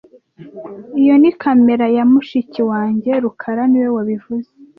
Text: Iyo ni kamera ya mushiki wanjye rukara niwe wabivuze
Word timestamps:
Iyo 1.01 1.15
ni 1.21 1.31
kamera 1.41 1.85
ya 1.95 2.03
mushiki 2.11 2.61
wanjye 2.71 3.11
rukara 3.23 3.63
niwe 3.69 3.89
wabivuze 3.95 4.49